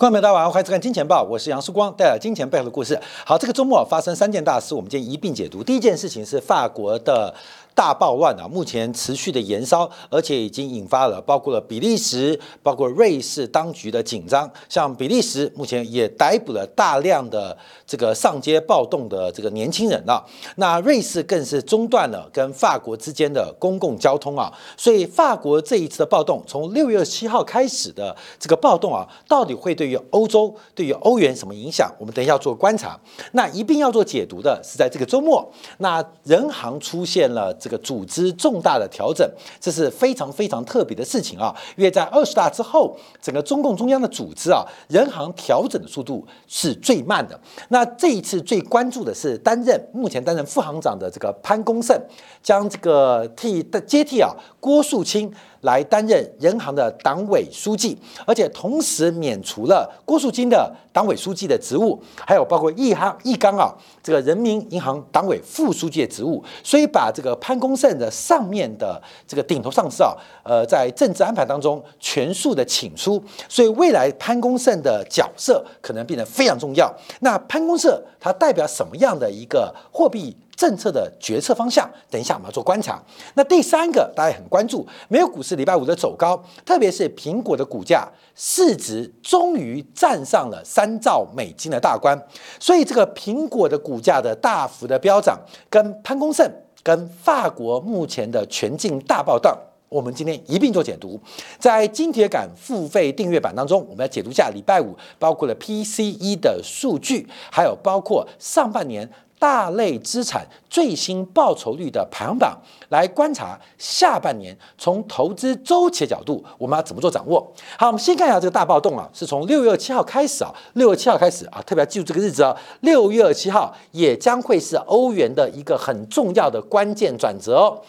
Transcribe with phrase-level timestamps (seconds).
[0.00, 2.98] 观众朋友大家晚上好，欢迎收看《金钱报》，我是杨曙光，带来金钱背后的故事。
[3.26, 5.62] 好，这个周末发生三件大事，我们今天一并解读。
[5.62, 7.34] 第一件事情是法国的。
[7.72, 14.50] 大暴乱啊，目前持续的延烧，而且已经引发了包括了比利时、包括瑞士当局的紧张。
[14.68, 17.56] 像比利时目前也逮捕了大量的
[17.86, 20.22] 这个上街暴动的这个年轻人啊，
[20.56, 24.52] 那瑞士更是中断了跟法国之间的公共交通啊。
[24.76, 31.92] 所以法国这一次的暴动，从六月七号开始的这个暴动啊，到底会对于欧洲、对于欧元什么影响？
[31.98, 32.98] 我们等一下做观察。
[33.32, 35.46] 那一并要做解读的是在这个周末，
[35.78, 37.50] 那人行出现了。
[37.60, 39.28] 这个组织重大的调整，
[39.60, 41.54] 这是非常非常特别的事情啊！
[41.76, 47.38] 因为在二十大之后，整个中共中央的组织啊，人行调整的速度是最慢的。
[47.68, 52.00] 那这一次最关注的是担任目前担任副行长的这个潘功胜，
[52.42, 54.30] 将这个替的接替啊
[54.60, 55.30] 郭树清。
[55.62, 57.94] 来担任人行的党委书记，
[58.26, 76.92] 而且同时免除了郭树金的党委书记的职务，还有包括易行易纲啊，这个人民银行党委副书记的职务，所以把这个潘功胜的上面的这个顶头上司啊，呃，在政治安排当中全数的请出，所以未来潘功胜的角色可能变得非常重要。
[77.20, 80.36] 那潘功胜他代表什么样的一个货币？
[80.60, 83.02] 政策的决策方向，等一下我们要做观察。
[83.32, 92.14] 那第三个大家也很关注，没有股市礼拜五的走高，特别是苹果的股价市值终于站上了三兆美金的大关，
[92.58, 96.46] 所以这个苹果的股价的大幅的飙涨，跟潘功胜
[96.82, 99.56] 跟法国目前的全境大爆荡，
[99.88, 101.18] 我们今天一并做解读。
[101.58, 109.10] 在金铁杆付费订阅版当中，我们要解读下礼拜五包括了 PCE 的数据，还有包括上半年。
[109.40, 112.56] 大类资产最新报酬率的排行榜，
[112.90, 117.50] 来观察下半年从投资周期的角度，我们要怎么做掌握？
[117.78, 127.80] 好，我们先看一下这个大暴动啊，是从六月七号开始啊，六月七号开始啊，特别要记住这个日子啊，六月七号也将会是欧元的一个很重要的关键转折哦。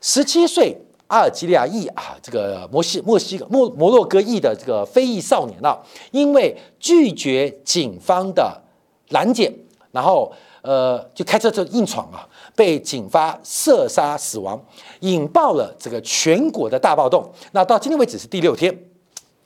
[0.00, 5.76] 十七岁阿尔及利亚裔啊，这个摩西墨西哥摩摩洛哥裔的这个非裔少年啊，
[6.12, 8.62] 因为拒绝警方的
[9.08, 9.52] 拦截，
[9.90, 10.32] 然后。
[10.62, 14.62] 呃，就开车就硬闯啊，被警方射杀死亡，
[15.00, 17.30] 引爆了这个全国的大暴动。
[17.52, 18.76] 那到今天为止是第六天。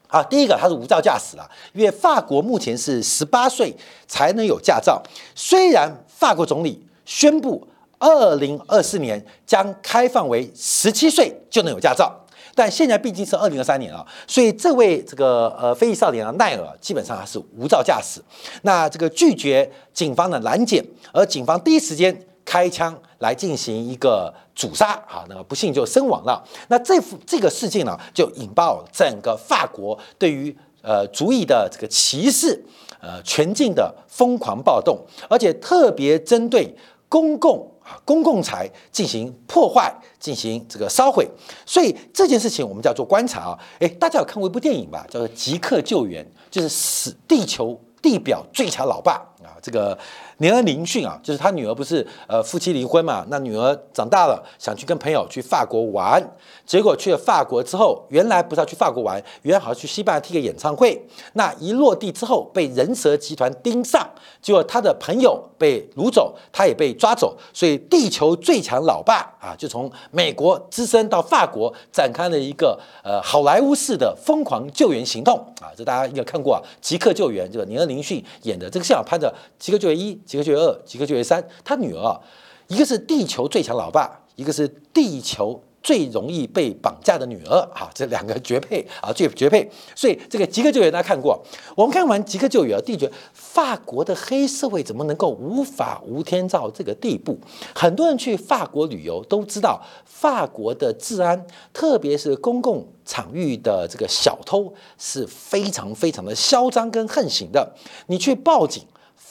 [0.09, 3.75] 啊，第一个他是无照驾驶了，因为法国目前是十八岁
[4.07, 5.03] 才能有驾照。
[5.35, 7.67] 虽然法国总理宣布
[7.99, 12.24] 二零二四年将开放为十七岁就能有驾照。
[12.55, 18.21] 但现在毕竟是二零二三年啊，所以这位这个呃非裔少年啊奈尔基本上还是无照驾驶，
[18.63, 26.43] 那这个拒绝警方的拦检，而警方第一时间开枪来进行一个阻杀，啊，那么不幸就身亡了。
[26.69, 32.65] 那这幅这个事件呢，就引爆整个法国对于呃族裔的这个歧视，
[33.01, 34.99] 呃全境的疯狂暴动，
[35.29, 36.75] 而且特别针对
[37.09, 37.69] 公共。
[38.05, 41.29] 公共财进行破坏，进行这个烧毁，
[41.67, 43.59] 所以这件事情我们叫做观察啊。
[43.81, 45.07] 诶，大家有看过一部电影吧？
[45.11, 49.97] 叫做《极客救援》，就是使地球地表最强老爸啊，这个。
[50.39, 53.25] 年恩林逊啊，就是他女儿不是呃夫妻离婚嘛？
[53.29, 56.21] 那女儿长大了，想去跟朋友去法国玩，
[56.67, 61.01] 结果去了法国之后，原来不是要去法国玩，原来好像去西班牙听个演唱会。
[61.35, 64.05] 那一落地之后，被人蛇集团盯上，
[64.43, 67.37] 结果他的朋友被掳走，他也被抓走。
[67.53, 75.71] 所以地球最强老爸啊，就从美国只身到法国，展开了一个呃好莱坞式的疯狂救援行动啊！
[75.77, 80.15] 这大家应该看过啊，《即刻救援》这个年恩林逊演的，这个现场拍的《极客救援一》。
[80.25, 82.21] 几个月二，几个月三，他女儿啊，
[82.69, 89.71] 一个是地球最强老爸，一个是地球最容易被绑架的女儿，啊，这两个绝配啊，最绝配。
[89.95, 91.39] 所以这个极客救援大家看过，
[91.77, 97.39] 我们看完极客救援，第一觉法国的黑社会怎么能够无法无天到这个地步？
[97.75, 107.75] 很多人去法国旅游都知道，法国的治安，特别是公共场域的这个小偷是非常非常的嚣张跟横行的。
[108.07, 108.83] 你去报警。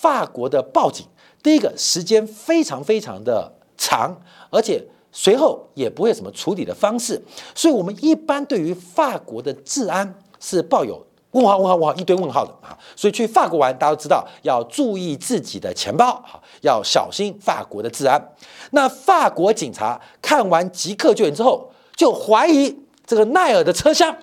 [0.04, 1.06] 法国的报警，
[1.42, 4.14] 第一个时间非常非常的长，
[4.50, 7.22] 而且随后也不会有什么处理的方式，
[7.56, 11.02] 所以我们一般对于法国的治安是抱有
[11.32, 12.78] 问号问号问号一堆问号的啊。
[12.98, 18.34] 所以去法国玩，大家都知道要注意自己的钱包啊，要小心法国的治安。
[18.72, 24.14] 那法国警察看完即刻救援之后，就怀疑这个奈尔的车厢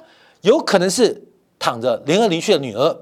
[0.43, 1.27] 有可能是
[1.59, 2.95] 躺着联合林旭的女儿。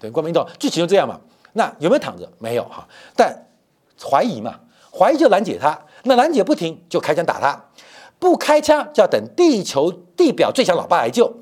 [0.00, 1.20] 等光明懂，剧情就这样嘛。
[1.56, 2.30] 那有没有躺着？
[2.38, 2.86] 没有哈，
[3.16, 3.46] 但
[3.98, 4.60] 怀疑嘛，
[4.92, 5.78] 怀疑就拦截他。
[6.04, 7.64] 那拦截不停，就开枪打他。
[8.18, 11.34] 不开枪就要等地球地表最强老爸来救。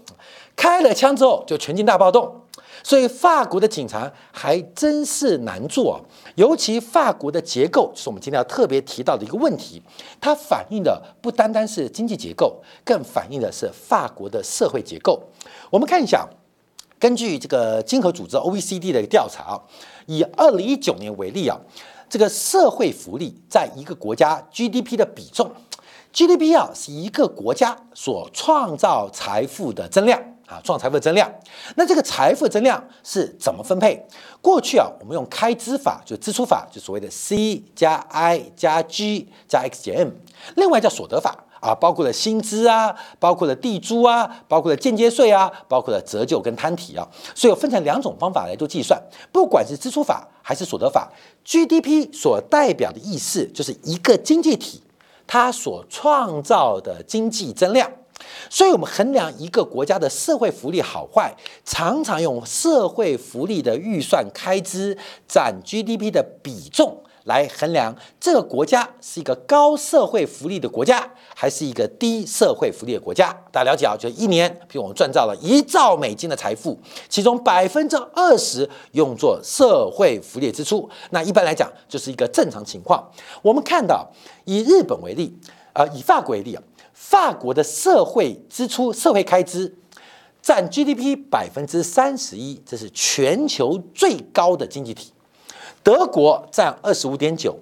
[0.56, 2.43] 开了枪之后，就全境大暴动。
[2.82, 6.00] 所以法国的警察还真是难做，
[6.37, 9.82] 尤其法国的结构，是我们今天要特别提到的一个问题，
[10.20, 15.20] 它反映的不单单是经济结构，更反映的是法国的社会结构。
[15.70, 16.28] 我们看一下，
[17.04, 19.60] 根据这个经合组织 OECD 的调查啊，
[20.06, 21.54] 以二零一九年为例啊，
[22.08, 25.52] 这个社会福利在一个国家 GDP 的比重
[26.14, 30.18] ，GDP 啊是一个国家所创造财富的增量。
[30.46, 31.30] 啊，创造财富的增量，
[31.74, 34.06] 那这个财富增量是怎么分配？
[34.42, 40.08] 过去啊，我们用开支法，就支出法，就所谓的 C 加 I 加 G 加 X 减 M，
[40.56, 49.02] 另外叫所得法啊，包括了薪资啊，包括了地租啊，包括了间接税啊，包括了折旧跟摊提啊，所以我分成两种方法来做计算。
[49.32, 51.11] 不管是支出法还是所得法
[51.43, 54.82] ，GDP 所代表的意思就是一个经济体
[55.26, 57.90] 它所创造的经济增量。
[58.49, 61.34] 所以，我们衡量一个国家的社会福利好坏，
[61.64, 64.96] 常常用社会福利的预算开支
[65.26, 73.34] 占 GDP 的比重来衡量这个国家是一个高社会福利的国家，还是一个低社会福利的国家。
[73.50, 73.96] 大家了解啊？
[73.98, 76.78] 就一年，比如我们赚到了一兆美金的财富，
[77.08, 83.10] 其中百分之二十用作社会福利支出，那一般来讲就是一个正常情况。
[83.42, 84.10] 我们看到，
[84.44, 85.36] 以日本为例，
[85.72, 86.62] 啊，以法国为例啊。
[86.92, 89.76] 法国的社会支出、社会开支
[90.40, 95.13] 占 GDP 百分之三十一，这是全球最高的经济体。
[95.84, 97.56] 德国占二十五点九，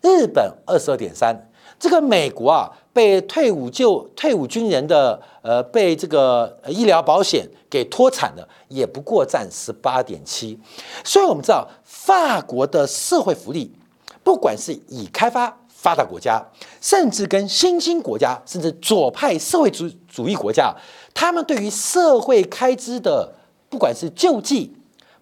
[0.00, 1.50] 日本二十二点三。
[1.78, 10.58] 这个美国啊，被退伍就退伍军人的呃，被这个医疗保险给拖惨的，也不过占十八点七。
[11.04, 13.70] 所以我们知道，法国的社会福利，
[14.22, 15.58] 不管是已开发。
[15.84, 16.42] 发达国家，
[16.80, 20.74] 甚至跟新兴国家，甚至左派社会主主义国家，
[21.12, 23.34] 他们对于社会开支的，
[23.68, 24.74] 不管是救济、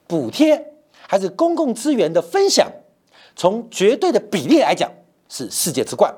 [0.06, 0.71] 补贴，
[1.12, 2.73] 还是公共资源的分享，
[3.37, 4.91] 从绝对的比例来讲，
[5.29, 6.11] 是世界之冠。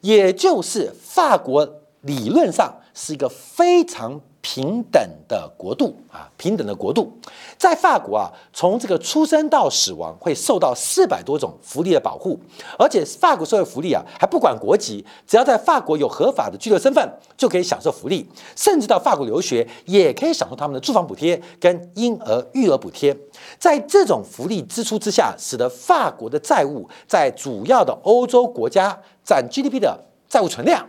[0.00, 1.64] 也就是法国
[2.00, 4.20] 理论上是一个非常。
[4.42, 7.12] 平等的国度啊，平等的国度，
[7.58, 12.38] 在法国啊，从这个出生到死亡会受到四百多种福利的保护，
[12.78, 17.06] 而且法国社会福利啊，还不管国籍，只要在法国有合法的居留身份，
[17.36, 18.26] 就可以享受福利，
[18.56, 23.16] 甚至到法国留学也可以享受他们的住房补贴跟婴儿育儿补贴。
[23.58, 29.98] 在这种福利支出之下，使得法国的债务在主要的欧洲国家占 GDP 的
[30.28, 30.86] 债务存量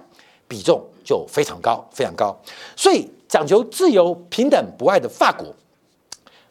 [0.51, 2.37] 比重就非常高，非常高，
[2.75, 3.09] 所以。
[3.31, 5.47] 讲求自由、平等、博爱的法国，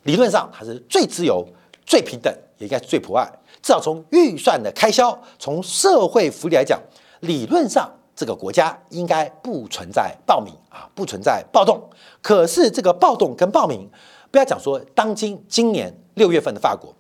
[0.04, 1.46] 理论上它是最自由、
[1.84, 3.30] 最平等，也应该是最博爱。
[3.60, 6.80] 至少从预算的开销、从社会福利来讲，
[7.20, 7.86] 理论上
[8.16, 11.78] 这个国家应该不存在暴民啊，不存在暴动。
[12.22, 13.86] 可是这个暴动跟暴民，
[14.30, 16.90] 不要讲说当今今年六月份的法国，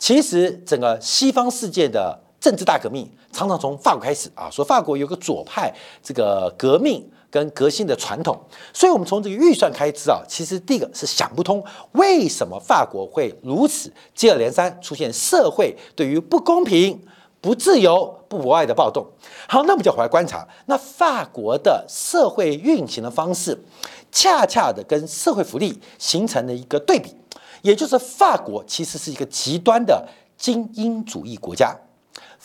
[0.00, 7.08] 其实整个西方世界的政治大革命常常从法国开始啊，说法国有个左派这个革命。
[7.30, 8.34] 跟革新的传统，
[8.72, 11.62] 所以，我们从这个预算开支啊，其实第一个是想不通，
[11.92, 16.98] 为什么法国会如此接二连三出现社会对于不公平、
[17.42, 19.06] 不自由、不博爱的暴动。
[19.46, 23.62] 好，那我们就回来观察，那法国的社会运行的方式，
[24.10, 27.14] 恰恰的跟社会福利形成了一个对比，
[27.60, 30.08] 也就是法国其实是一个极端的
[30.38, 31.76] 精英主义国家，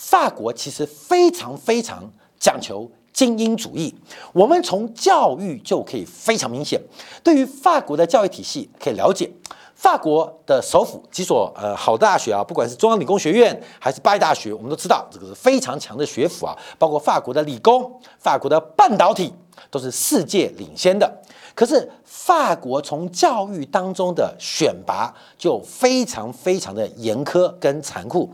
[0.05, 2.89] 法国其实非常非常讲求。
[3.13, 3.93] 精英主义，
[4.33, 6.81] 我们从教育就可以非常明显。
[7.23, 9.29] 对于法国的教育体系，可以了解，
[9.75, 16.55] 法国的首府几所呃好大学啊，不管是中央理工学院还是巴黎大学，我们都知道这个是非常强的学府啊。
[16.79, 19.33] 包括法国的理工、法国的半导体
[19.69, 21.21] 都是世界领先的。
[21.55, 28.27] 可是法国从教育当中的选拔就非常非常的严苛跟残酷，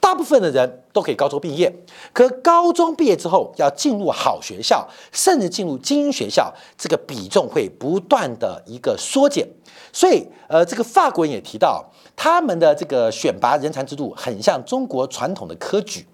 [0.00, 1.72] 大部分的人都可以高中毕业，
[2.12, 9.46] 可高中毕业之后要进入好学校，甚至进入精英学校，这个比重会不断的一个缩减。
[9.92, 11.84] 所以，呃，这个法国人也提到，
[12.16, 16.06] 他们的这个选拔人才制度很像中国传统的科举。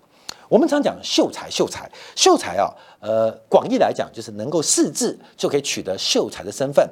[0.49, 2.67] 我们常讲秀才，秀才，秀才啊，
[2.99, 6.85] 呃，广义来讲就是能够识字就可以取得秀才的身份。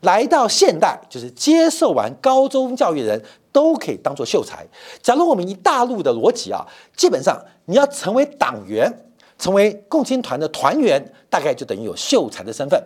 [0.00, 4.66] 来到现代，就是接受完高中教育的人都可以当做秀才。
[5.02, 8.90] 假如我们以大陆的逻辑啊，基本上你要成为党员，
[9.38, 12.82] 成为共青团的团员，大概就等于有秀才的身份。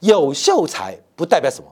[0.00, 1.70] 有秀才不代表什么？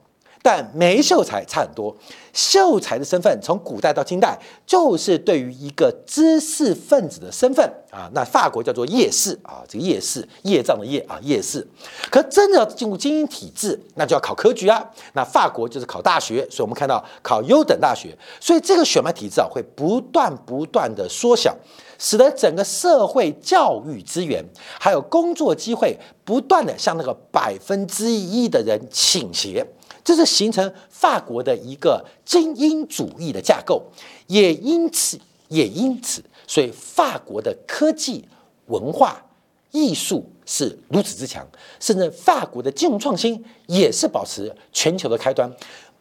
[0.48, 1.94] 但没秀才差很多。
[2.32, 8.08] 秀才的身份从古代到清代，就是对于一个知识分子的身份啊。
[8.14, 11.66] 那法国叫做夜市啊，这个夜市业障的业啊，夜市。
[12.08, 14.82] 可真的要进入精英体制，那就要考科举啊。
[15.12, 21.54] 那法国就是考大学，所以我们看到考优等大学，所以这个选拔体制啊，会不断不断的缩小。
[21.98, 24.42] 使得整个社会教育资源
[24.78, 29.66] 还有工作机会不断的向那个百分之一的人倾斜，
[30.08, 33.82] 这是形成法国的一个精英主义的架构。
[34.26, 38.26] 也因此，也因此，所以法国的科技、
[38.68, 39.22] 文化、
[39.70, 41.46] 艺术是如此之强，
[41.78, 45.46] 甚至法国的金融创新也是保持全球的开端。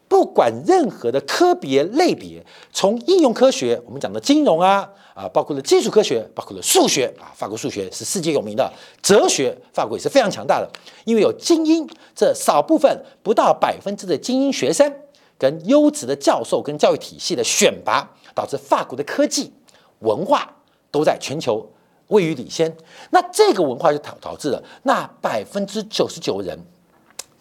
[0.07, 4.89] 不管任何的科别类别，从应用科学，我们讲的金融啊。
[5.17, 8.71] 啊，包括了基础科学，包括了数学啊，法国数学是世界有名的。
[9.01, 10.69] 哲学，法国也是非常强大的，
[11.05, 14.93] 因为有精英这少部分不到百分之的精英学生，
[15.39, 19.51] 跟优质的教授跟教育体系的选拔，导致法国的科技
[20.01, 20.57] 文化
[20.91, 21.67] 都在全球
[22.09, 22.77] 位于领先。
[23.09, 26.59] 那这个文化就导导致了那百分之九十九人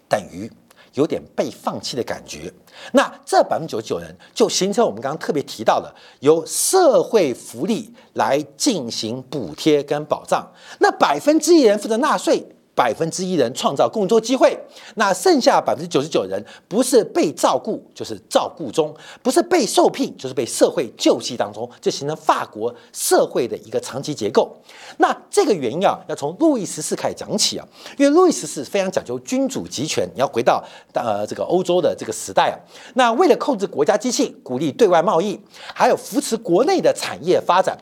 [0.08, 0.50] 等于。
[0.96, 2.52] 有点被放弃的感觉，
[2.92, 10.50] 那这百分之九十九人就形成我们刚刚特别提到的，由社会福利来进行补贴跟保障，
[10.80, 12.55] 那百分之一人负责纳税。
[12.76, 14.54] 百分之一人创造工作机会，
[14.96, 18.92] 那剩下百分之九十九人不是被照顾，就是照顾中；
[19.22, 24.54] 不是被受聘，就是被社会救济当中，就形成法国社会的一个长期结构。
[24.98, 27.66] 那这个原因啊，要从路易十四开始讲起啊，
[27.96, 32.54] 因为路易十四非常讲究君主集权，你要回到呃这个欧洲的这个时代啊。
[32.92, 35.40] 那为了控制国家机器，鼓励对外贸易，
[35.74, 37.74] 还有扶持国内的产业发展，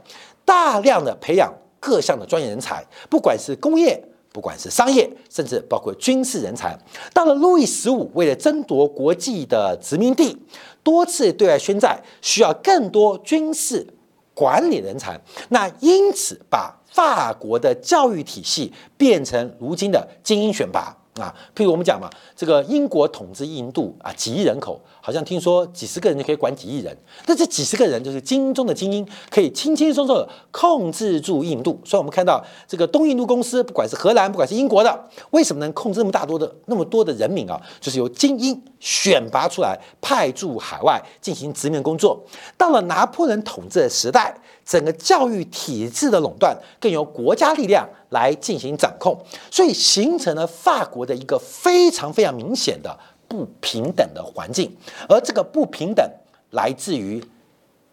[0.44, 4.00] 大量的培养各项的专业人才，不管是工业。
[4.34, 6.76] 不管是商业，甚至包括军事人才，
[7.12, 10.36] 到了路易十五，为了争夺国际的殖民地，
[10.82, 13.86] 多次对外宣战，需要更多军事
[14.34, 15.16] 管理人才。
[15.50, 20.96] 那因此，把法国的教育体系变成如今的精英选拔。
[21.21, 31.80] 啊，譬如我们讲嘛，这个英国统治印度啊，几亿人口，好像听说几十个人就可以管几亿人，那这几十个人就是精英中的精英，可以轻轻松松的控制住印度。
[31.85, 37.61] 所以，我们看到这个东印度公司，不管是荷兰，不管是英国的，为什么能控制那么大多的那么多的人民啊？
[37.80, 42.21] 就是由精英选拔出来，派驻海外进行殖民工作。
[42.59, 44.37] 到了拿破仑统治的时代。
[44.64, 49.18] 整个教育体制的垄断更由国家力量来进行掌控，
[49.50, 54.75] 所以形成了法国的一个非常非常明显的不平等的环境。
[55.09, 56.09] 而这个不平等
[56.50, 57.23] 来自于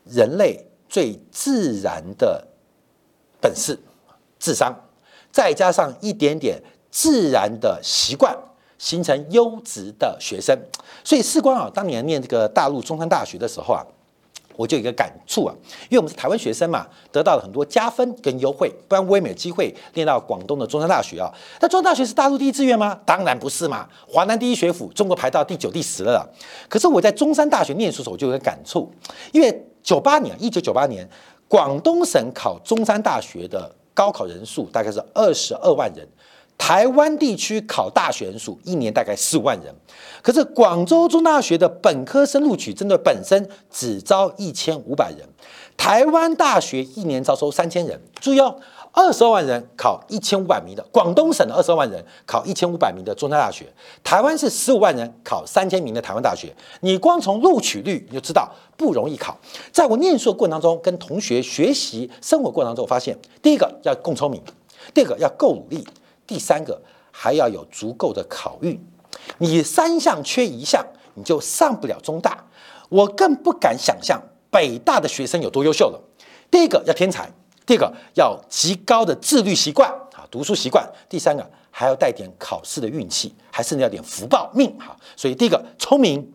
[0.06, 2.48] 人类最自然的
[3.42, 3.78] 本事——
[4.40, 4.74] 智商，
[5.32, 8.38] 再加上一点点自然的习惯，
[8.78, 10.58] 形成优质的学生。
[11.04, 13.86] 所以，士官啊，当年念这个大陆中山大学的时候啊。
[14.62, 15.56] 我就有一个感触啊，
[15.90, 21.34] 因为我们是台湾学生嘛，得到了很多加分跟优惠，不然我也没有机会念到广东的中山大学啊。
[21.60, 23.00] 那中山大学是大陆第一志愿吗？
[23.04, 26.30] 当然不是嘛，华南第一学府，中国排到第九、第十了。
[26.70, 28.92] 可是我在中山大学念书的时候，我就有个感触，
[29.32, 31.10] 因为九八年，一九九八年，
[31.48, 36.08] 广东省考中山大学的高考人数大概是二十二万人。
[36.62, 39.74] 台湾地区考大学人数一年大概十五万人，
[40.22, 45.28] 可是广州中大学的本科生录取针对本身只招一千五百人，
[45.76, 48.00] 台湾大学一年招收三千人。
[48.20, 48.56] 注意哦，
[48.92, 53.66] 二十二万人考一千五百名的广东省的二十二万人考一千五百名的中山大学，
[54.04, 56.54] 台湾是十五万人考三千名的台湾大学。
[56.82, 59.36] 你光从录取率你就知道不容易考。
[59.72, 64.40] 在我念书的过程当中，跟同学学习生活过程当中，我发现第一个要够聪明，
[64.94, 65.84] 第二个要够努力。
[66.32, 68.82] 第三个还要有足够的考运，
[69.40, 70.82] 你三项缺一项，
[71.16, 72.42] 你就上不了中大。
[72.88, 74.18] 我更不敢想象
[74.50, 76.02] 北大的学生有多优秀了。
[76.50, 77.30] 第一个要天才，
[77.66, 80.90] 第二个要极高的自律习惯啊，读书习惯。
[81.10, 84.96] 第三个还要带点考试的运气，还甚至要点福报命哈。
[85.18, 86.32] 所以第一个聪明、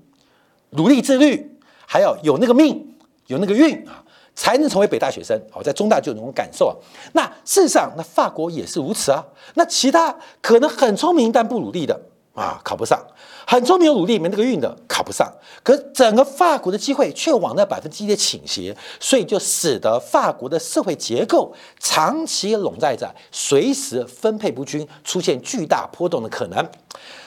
[0.72, 2.94] 努力、自律，还要有那个命，
[3.28, 4.04] 有那个运啊。
[4.36, 5.36] 才能成为北大学生。
[5.50, 6.76] 好在中大就有那种感受啊。
[7.14, 9.24] 那事实上，那法国也是如此啊。
[9.54, 12.00] 那其他可能很聪明但不努力的
[12.34, 12.98] 啊，考不上；
[13.46, 15.32] 很聪明有努力没那个运的，考不上。
[15.62, 26.68] 可整个法国的机会却往那百分之一的倾斜，所以就使得法国的社会结构长期笼罩在随时分配不均，出现巨大波动的可能。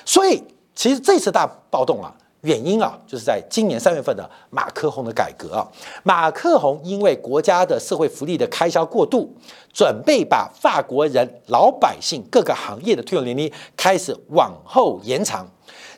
[0.06, 0.44] 所以，
[0.76, 2.14] 其实这次大暴动啊。
[2.42, 5.68] 原因啊，就是在今年三月份的马克宏的改革啊，
[6.04, 9.34] 马克宏因为国家的社会福利的开销过度，
[9.74, 15.46] 准备把法国人老百姓各个行业的退休年龄开始往后延长，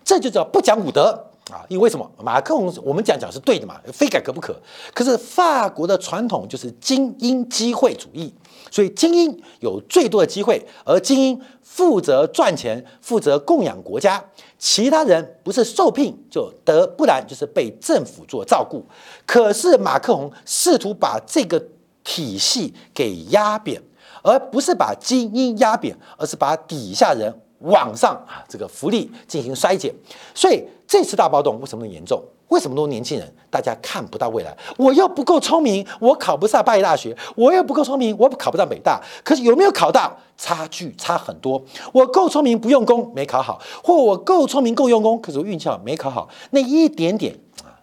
[0.04, 1.31] 这就叫不讲武德。
[1.52, 2.10] 啊，因为什么？
[2.24, 4.56] 马克龙我们讲讲是对的嘛，非改革不可。
[4.94, 8.34] 可是法国的传统就是精英机会主义，
[8.72, 14.24] 所以精英有最多的机会，而精英负责赚钱，负责供养国家，
[14.58, 18.86] 其他人不是受聘就得，不然就是被政府做照顾。
[19.26, 21.62] 可是马克龙试图把这个
[22.04, 23.82] 体系给压扁，
[24.24, 27.42] 而不是把精英压扁，而是把底下人。
[27.62, 29.94] 往上啊，这个福利进行衰减，
[30.34, 32.22] 所以这次大暴动为什么那么严重？
[32.50, 33.34] 为什么都是年轻人？
[33.50, 34.56] 大家看不到未来。
[34.78, 39.02] 我又不够聪明，我考不上巴黎大学；我又不够聪明，我考不上北大。
[39.24, 40.12] 可是有没有考到？
[40.38, 41.62] 差距差很多。
[41.94, 47.34] 我够聪明不用功没考好，或我够聪明够用功，可是我运气好没考好，那一点点。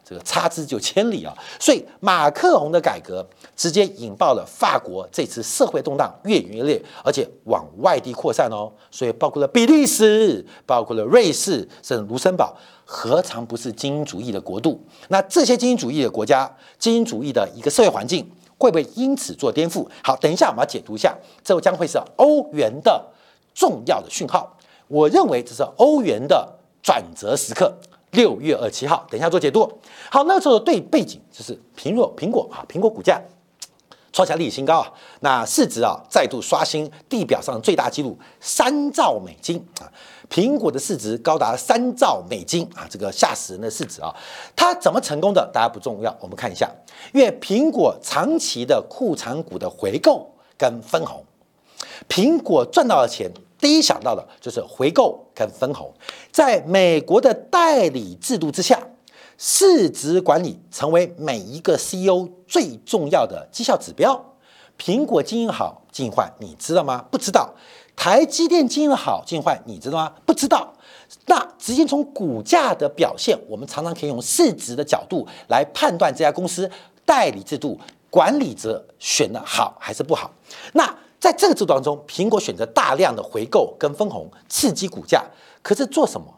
[0.08, 1.36] 这个差之就千里啊！
[1.60, 8.72] 所以马克龙的改革直接引爆了法国这次社会动荡越演越烈，而且往外地扩散哦。
[8.90, 14.82] 所以包括了比利时、包括了瑞士，甚至卢森堡，何尝不是精英主义的国度？
[15.08, 19.86] 那这些精英主义的国家、精英主义的一个社会环境，会不会因此做颠覆？
[20.02, 23.04] 好，等一下我们要解读一下，这将会是欧元的
[23.52, 24.56] 重要的讯号。
[24.86, 27.74] 我认为这是欧元的转折时刻。
[28.12, 29.70] 六月二七号，等一下做解读。
[30.10, 33.20] 好，那时候对背景就是苹果，苹果啊，苹果股价
[34.12, 39.84] 创下历史新高啊，那市值啊再度刷新地表上最大纪录三兆美金啊，
[40.30, 44.14] 苹果的市值高达三兆美金啊，这个吓死人的市值啊，
[44.56, 45.48] 它怎么成功的？
[45.52, 46.70] 大家不重要，我们看一下，
[47.12, 51.22] 因为苹果长期的库藏股的回购跟分红，
[52.08, 53.30] 苹果赚到的钱。
[53.60, 55.92] 第一想到的就是回购跟分红，
[56.30, 58.80] 在美国的代理制度之下，
[59.36, 64.24] 市值管理成为每一个 CEO 最重要的绩效指标。
[64.78, 67.04] 苹果经营好经营坏，你知道吗？
[67.10, 67.52] 不知道。
[67.96, 70.12] 台积电经营好经营坏，你知道吗？
[70.24, 70.72] 不知道。
[71.26, 76.70] 那直接从股价的表现，我们常常可以用市值的角度来判断这家公司
[77.04, 77.76] 代理制度
[78.08, 80.30] 管理者选的好还是不好。
[80.74, 80.96] 那。
[81.20, 85.24] 在这个制度当中，苹果选择大量的回购跟分红，刺激股价。
[85.62, 86.37] 可是做什么？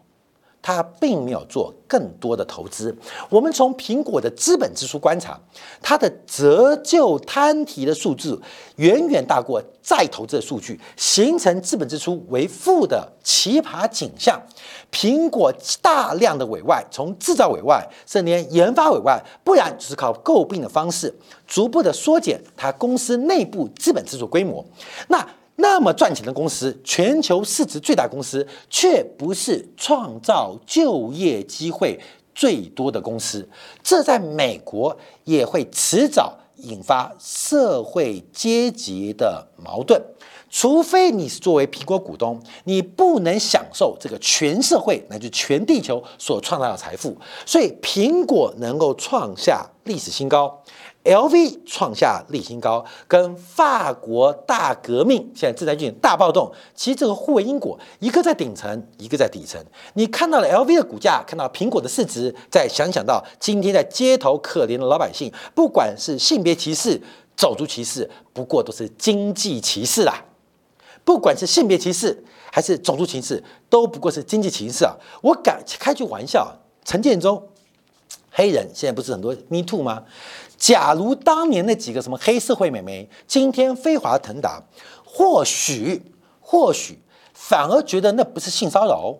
[0.62, 2.96] 它并没有做更多的投资。
[3.28, 5.38] 我们从苹果的资本支出观察，
[5.80, 8.40] 它的折旧摊提的数字
[8.76, 14.40] 远远大过再投资的数据，形成资本支出为负的奇葩景象。
[14.92, 21.14] 苹果大量的委外，从制造委外，甚至连研发委外，不然就是靠诟病的方式，
[21.46, 24.64] 逐步的缩减它公司内部资本支出规模。
[25.08, 25.26] 那。
[25.60, 32.00] 那么赚钱的公司，全球市值最大公司，却不是创造就业机会
[32.34, 33.48] 最多的公司。
[33.82, 40.02] 这在美国也会迟早引发社会阶级的矛盾。
[40.52, 47.16] 除非你是作为苹果股东，你不能享受这个全社会乃至全地球所创造的财富。
[47.46, 50.60] 所以，苹果能够创下历史新高。
[51.04, 59.58] LV 创下历史新高，跟法国大革命现在正在进行大暴动，其实这个互为因果，一个在顶层，一个在底层。
[59.94, 67.00] 你看到了 LV 的股价，看到苹果的市值，再想想到今天在街头可怜的老百姓，不管是性别歧视、
[67.34, 70.24] 种族歧视，不过都是经济歧视啦。
[71.02, 74.94] 不管是性别歧视还是种族歧视，都不过是经济歧视啊。
[75.22, 77.48] 我敢开句玩笑，陈建州，
[78.30, 80.04] 黑人现在不是很多 Me Too 吗？
[80.56, 84.62] 假如当年那几个什么黑社会美眉今天飞黄腾达，
[85.04, 86.02] 或许
[86.40, 86.98] 或许
[87.32, 89.16] 反而觉得那不是性骚扰，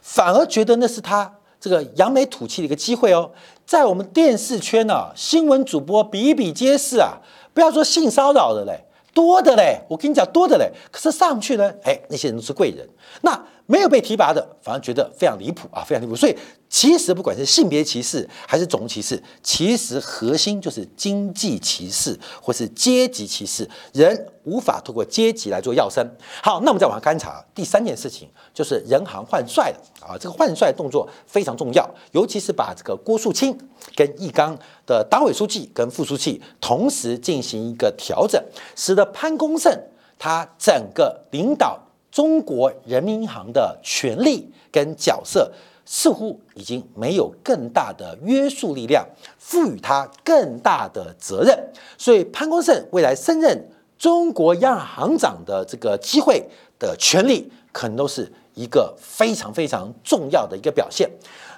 [0.00, 3.30] 反而觉得那是他这个扬眉吐气的一个机会哦。
[3.66, 7.18] 在我们电视圈呢，新闻主播比比皆是啊，
[7.52, 10.70] 不要说性骚扰的嘞，多的嘞，我跟你讲多的嘞。
[10.90, 12.88] 可是上去呢，哎，那些人都是贵人，
[13.22, 13.44] 那。
[13.66, 16.14] 没有被提拔的，反而觉得非常离谱啊，非常离谱。
[16.14, 16.36] 所以
[16.68, 23.68] 其实不管是性别歧视还是种族歧视，其实核心就是经济歧视或是阶级歧视。
[23.92, 26.06] 人无法通过阶级来做要生。
[26.42, 33.56] 好，那我们再往下观察，第三件事情就是人行换帅了啊，这个换帅动作非常重要，尤其是把这个郭树清
[33.96, 38.42] 跟易纲的党委书记跟副书记同时进行一个调整，
[38.76, 39.72] 使得潘功胜
[40.18, 41.80] 他整个领导。
[42.14, 45.50] 中国人民银行的权力跟角色
[45.84, 49.04] 似乎已经没有更大的约束力量，
[49.36, 51.58] 赋予他更大的责任，
[51.98, 56.48] 所以潘功胜未来升任中国央行行长的这个机会
[56.78, 61.10] 的权利，可能都是一个非常非常重要的一个表现。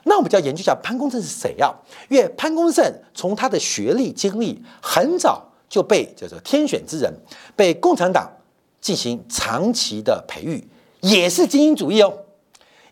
[0.04, 1.70] 那我们就要研究一下潘功胜是谁啊？
[2.08, 7.12] 因为潘功胜从他的学历经历，很早就被叫做天选之人，
[7.54, 8.32] 被共产党。
[8.86, 10.64] 进行长期的培育，
[11.00, 12.18] 也是精英主义哦。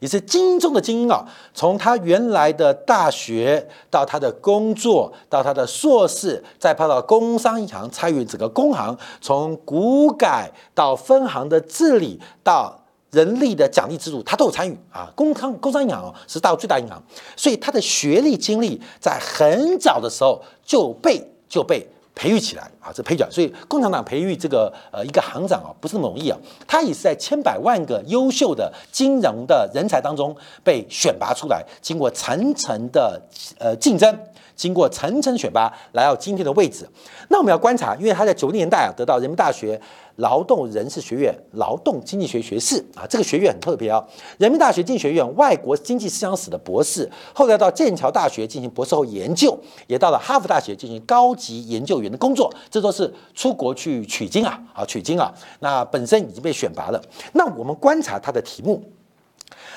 [0.01, 1.25] 也是精英中的精英啊。
[1.55, 12.77] 从他原来的大学到他的工作，到他的硕士，再跑到工商银行参与整个工行，从股改到分行的治理，到
[13.13, 15.09] 人力的奖励制度，他都有参与啊。
[15.15, 17.01] 工商工商银行是大陆最大银行，
[17.37, 21.89] 所以他的学历经历在很早的时候就被就被。
[22.14, 26.38] 培育起来啊，这培育，所以共产党培育这个呃一个行长啊，不是那么容易啊。
[26.66, 33.20] 他也是在千百万个优秀的金融的人才当中被选拔出来，经过层层的
[33.59, 34.16] 呃竞争，
[34.55, 36.88] 经过层层选拔来到今天的位置。
[37.29, 39.81] 那我们要观察，因为他在九零年代啊得到人民大学。
[40.16, 44.05] 劳动人事学院劳动经济学学士啊，这个学院很特别啊。
[44.38, 55.35] 人民大学经济学院外国经济思想史的博士，后来到剑桥大学进行博士后研究，也到了哈佛大学进行高级研究员的工作，这都是出国去取经啊，啊取经啊。
[55.61, 57.03] 那本身已经被选拔了。
[57.33, 58.83] 那我们观察他的题目，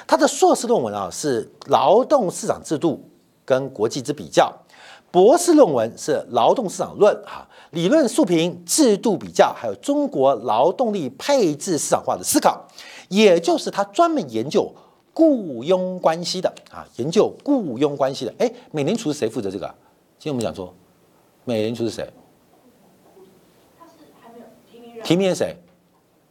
[0.05, 3.03] 他的硕士论文啊是劳动市场制度
[3.43, 4.53] 跟国际之比较。
[5.09, 7.47] 博士论文是劳动市场论，哈，
[7.77, 12.65] 理论述评、制度比较，还有中国劳动力配置市场化的思考，
[13.07, 14.67] 也就是他专门研究
[15.13, 18.33] 雇佣关系的啊，研究雇佣关系的。
[18.39, 19.67] 哎，美联储是谁负责这个？
[20.17, 20.73] 今天我们讲说，
[21.45, 22.11] 美联储是谁？
[25.03, 25.55] 提名人谁？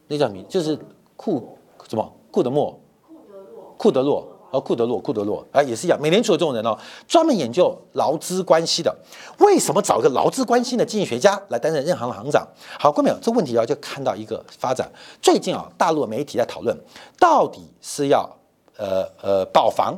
[0.08, 0.76] 那叫名，就是
[1.14, 1.56] 库
[1.88, 2.12] 什么？
[2.32, 2.76] 库德莫？
[3.06, 3.74] 库德洛？
[3.78, 4.35] 库德洛？
[4.56, 6.00] 哦，库德洛，库德洛，啊，也是一样。
[6.00, 8.94] 美联储的这种人哦，专门研究劳资关系的。
[9.38, 12.46] 为什么找一个劳资关系的经济学家来担任任行行长？
[12.80, 14.90] 好，各位朋友，这问题啊，就看到一个发展。
[15.20, 16.74] 最近啊，大陆媒体在讨论，
[17.18, 18.28] 到底是要
[18.78, 19.94] 呃呃保房，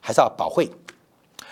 [0.00, 0.70] 还是要保汇？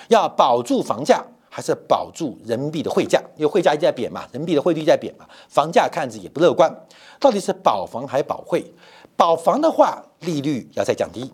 [0.08, 3.18] 要保住房价，还是保住人民币的汇价？
[3.36, 6.70] 因为汇价一直在贬嘛，人民币的汇率在贬嘛，房价看着也不乐观。
[7.18, 8.74] 到底是保房还是保汇？
[9.16, 11.30] 保房的话，利率要再降低。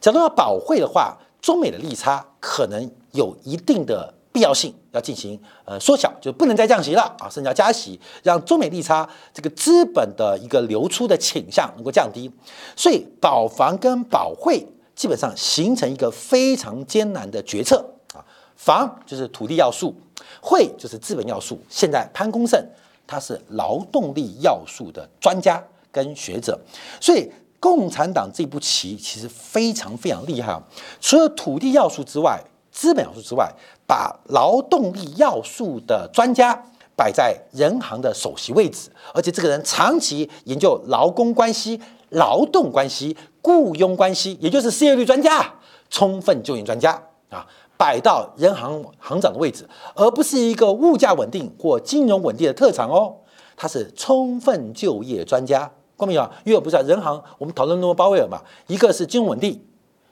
[0.00, 12.30] 假如要保汇的话，中美的利差可能有一定的必要性，要进行呃缩小，就不能再降息了啊，甚至要加息，让中美利差这个资本的一个流出的倾向能够降低。
[12.74, 18.24] 所以保房跟保汇基本上形成一个非常艰难的决策啊。
[18.56, 19.94] 房就是土地要素，
[20.40, 21.58] 汇就是资本要素。
[21.68, 22.62] 现在潘功胜
[23.06, 26.58] 他是劳动力要素的专家跟学者，
[27.00, 27.30] 所以。
[27.58, 30.62] 共产党这步棋其实非常非常厉害啊！
[31.00, 32.40] 除了土地要素之外，
[32.70, 33.50] 资本要素之外，
[33.86, 36.62] 把劳动力要素的专家
[36.94, 45.54] 摆在人行的首席位置，而且这个人长期研究劳工关系、劳动关系、雇佣关系，也就是失业率专家、
[45.88, 53.16] 充分就业专家啊，摆到人行行长的位置，而不是一个物价稳定或金融稳定的特长哦，
[53.56, 55.70] 他是充分就业专家。
[55.96, 59.60] 光明啊，因为不是啊人行，我们讨论那么鲍威尔嘛，一个是金融稳定，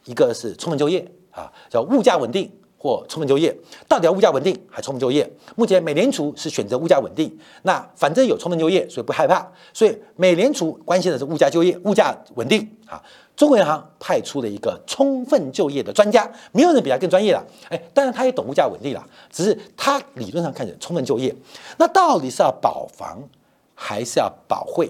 [0.06, 3.54] 一个是充分就业啊，叫物价稳定或充分就业，
[3.86, 5.30] 到底要物价稳定还充分就业？
[5.56, 13.02] 目前美联储是选择物价稳定，那反正有充分就业，所以不害怕，所以美联储关心的是物价就业、物价稳定啊。
[13.36, 21.34] 中国银行派出了一个充分就业的专家，没有人比他更专业了，哎，当然他也懂物价稳定了，只是他理论上看起来充分就业，
[21.76, 23.20] 那到底是要保房
[23.74, 24.88] 还是要保汇？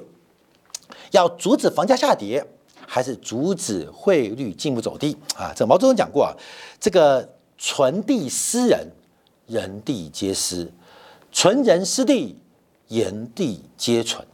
[1.15, 2.45] 要阻止房价下跌，
[2.85, 5.53] 还是阻止汇率进一步走低啊？
[5.55, 6.35] 这毛泽东讲过啊，
[6.81, 8.89] 这个存地失人，
[9.47, 10.67] 人地皆失；
[11.31, 12.37] 存人失地，
[12.89, 14.27] 人地皆存。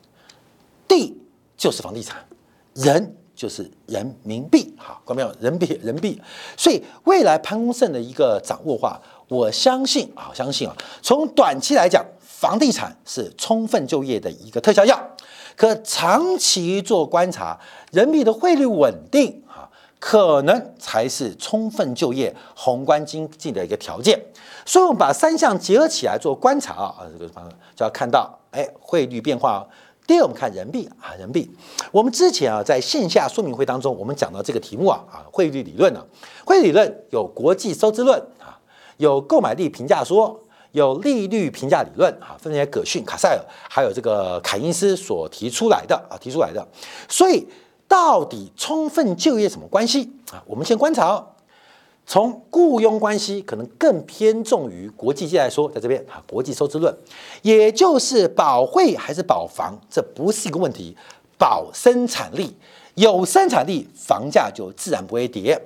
[0.89, 1.15] 地
[1.55, 2.27] 就是房地产，
[2.73, 4.75] 人就是人民币。
[4.79, 5.37] 好，看到没有？
[5.39, 6.23] 人民币，人民币。
[6.57, 14.99] 所以未来潘功胜的一个掌握话，我相信啊，相信啊，从短期来讲，房地产是充分就业的一个特效药。
[15.57, 17.59] 可长期做观察，
[17.93, 24.19] 人民币的汇率稳定啊，可能才是充分就业、宏观经济的一个条件。
[24.65, 29.67] 所以，我们把三项结合起来做观察啊，这个方就要看到，哎，汇率变化。
[30.07, 31.51] 第二，我们看人民币啊，人民币。
[31.93, 36.05] 我们之前啊，在线下说明会当中，我们讲到这个题目啊，啊，汇率理论呢，
[36.45, 38.59] 汇率理论有国际收支论啊，
[38.99, 40.41] 有购买力评价说。
[40.73, 46.67] 有利率评价理论啊，分别葛逊、卡塞尔，还有这个凯因斯所提出来的啊，提出来的。
[47.09, 47.47] 所以，
[47.89, 50.43] 到底充分就业什么关系啊？
[50.47, 51.27] 我们先观察哦。
[52.07, 56.93] 从雇佣关系，可能更偏重于国际界来说，在这边啊，国际收支论，
[57.43, 60.97] 也就是保汇还是保房，这不是一个问题。
[61.39, 62.57] 保生产力，
[62.97, 65.57] 有生产力，房价就自然不会跌；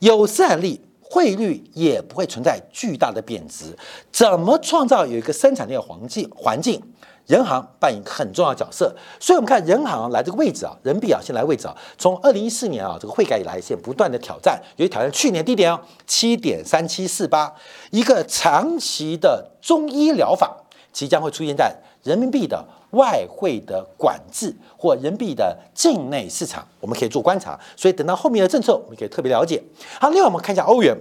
[0.00, 0.80] 有生产力。
[1.10, 3.76] 汇率也不会存在巨大的贬值。
[4.12, 6.30] 怎么创造有一个生产力的环境？
[6.34, 6.82] 环境，
[7.26, 8.94] 人行扮演很重要角色。
[9.18, 17.54] 所以，我们看人行来这个位置啊，人民币啊，现在来位置啊，从二零一四年啊这个汇改以来，现不断的挑战，有些挑战去年低点哦，七点三七四八，
[17.90, 20.56] 一个长期的中医疗法
[20.92, 27.58] 即将会出现在人民币的外汇的管制或人民币的境内市场，我们可以做观察。
[27.76, 29.62] 所以，等到后面的政策，我们可以特别了解。
[30.00, 30.96] 好，另外我们看一下欧元，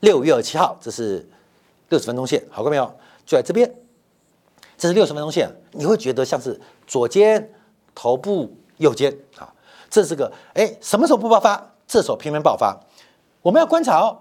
[0.00, 1.28] 六月二十七号，这是。
[1.90, 2.84] 六十分钟线，好过没有？
[3.24, 3.74] 就在这边，
[4.76, 7.50] 这是六十分钟线，你会觉得像是左肩、
[7.94, 9.50] 头部、右肩啊，
[9.88, 11.72] 这是个哎，什么时候不爆发？
[11.86, 12.78] 这时候偏偏爆发。
[13.40, 14.18] 我们要观察哦，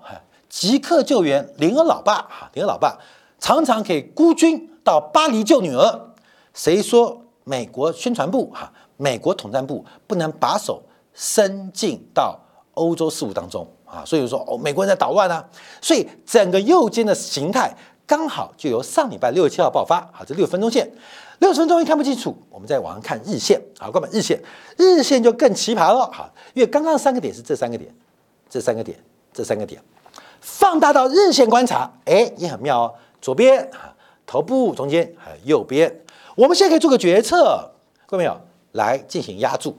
[0.47, 2.97] 即刻救援，联合老爸啊，联合老爸
[3.37, 6.15] 常常可以孤军到巴黎救女儿。
[6.57, 10.81] 谁说美国宣传部哈，美国统战部不能把手
[11.13, 12.37] 伸进到
[12.73, 13.65] 欧洲事务当中？
[13.85, 15.47] 啊，所以说哦，美国人在捣乱啊，
[15.79, 17.71] 所以整个右肩的形态
[18.07, 20.01] 刚好就由上礼拜六月七号爆发。
[20.11, 20.91] 好，这六分钟线，
[21.37, 23.61] 六十分钟一看不清楚，我们再往上看日线。
[23.77, 24.41] 好，各位日线，
[24.77, 26.09] 日线就更奇葩了。
[26.11, 27.93] 好，因为刚刚三个点是这三个点，
[28.49, 28.97] 这三个点，
[29.31, 29.79] 这三个点，
[30.41, 32.95] 放大到日线观察，哎，也很妙哦。
[33.21, 33.93] 左边啊
[34.25, 36.01] 头部中间，还有右边，
[36.37, 37.71] 我们现在可以做个决策，
[38.05, 38.39] 各位没有？
[38.73, 39.75] 来进行压注。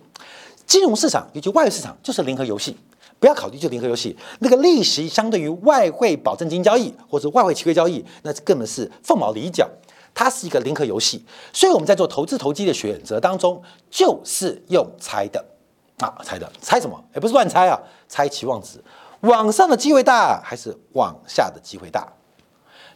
[0.67, 2.77] 金融市场，尤其外汇市场，就是零和游戏。
[3.21, 9.69] 不要考虑就零和游戏，那个利息相对于外汇保证金交易或者外汇期货交易，那根本是凤毛麟角。
[10.13, 15.45] 它是一个零和游戏，所以我们在做投资投机的选择当中，就是用猜的
[15.99, 17.01] 啊，猜的，猜什么？
[17.15, 18.83] 也不是乱猜啊，猜期望值，
[19.21, 22.13] 往上的机会大还是往下的机会大？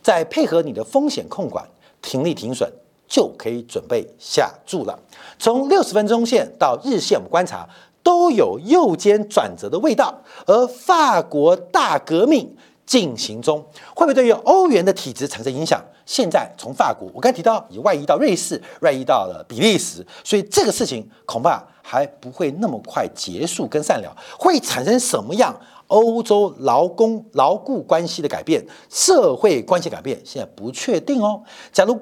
[0.03, 1.64] 再配合你的风险控管，
[2.01, 2.68] 停利停损，
[3.12, 4.98] 就可以准备下注了。
[5.38, 7.68] 从六十分钟线到日线，我们观察。
[8.05, 10.12] 都有右肩转折的味道，
[10.44, 12.53] 而法国大革命
[12.85, 15.81] 进行中，会不会对于欧元的体质产生影响？
[16.05, 25.55] 现在从法国，我刚才提到以外移到瑞士，外移到了比利时，所以这个事情恐怕还不会那么快结束跟善了，会产生什么样
[25.87, 31.40] 欧洲劳工牢固关系的改变，社会关系改变，现在不确定哦。
[31.72, 31.96] 假如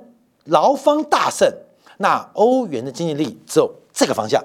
[0.44, 1.52] 劳方大胜，
[1.98, 4.42] 那欧元的经济力只有这个方向。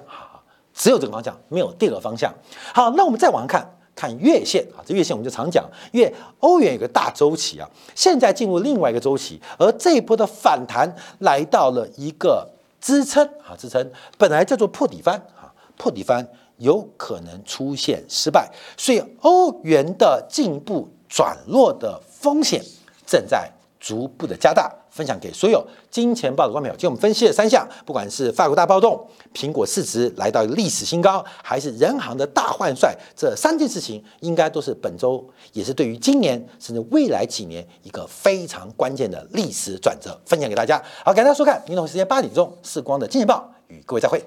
[0.77, 2.29] 只有这个方向，没有第二个方向。
[2.73, 12.45] 好，那我们再往上看，看月线啊，这月线我们就常讲，因为欧元有个大周期啊，现在进入另外一个周期，而这一波的反弹来到了一个
[12.81, 16.27] 支撑啊，支撑本来叫做破底翻啊，破底翻
[16.57, 22.61] 有可能出现失败，所以欧元的进一步转弱的风险
[23.07, 24.69] 正在逐步的加大。
[24.95, 26.73] 分享给所有金钱豹的观众朋友。
[26.77, 40.17] 今天我们分析了三项，不管是法国大暴动、苹果市值来到历史新高，还是人行的大换帅，这三件事情应该都是本周，也是对于今年甚至未来几年一个非常关键的历史转折。
[40.25, 40.81] 分享给大家。
[41.03, 44.23] 好，感谢大家收看，明天同时间八点钟，时光的金钱豹与各位再会。